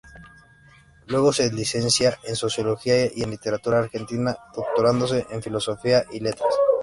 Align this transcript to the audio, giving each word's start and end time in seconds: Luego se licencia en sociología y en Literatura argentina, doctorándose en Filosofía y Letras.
Luego 1.05 1.31
se 1.31 1.51
licencia 1.51 2.17
en 2.23 2.35
sociología 2.35 3.05
y 3.05 3.21
en 3.21 3.29
Literatura 3.29 3.77
argentina, 3.77 4.35
doctorándose 4.55 5.27
en 5.29 5.43
Filosofía 5.43 6.05
y 6.11 6.21
Letras. 6.21 6.55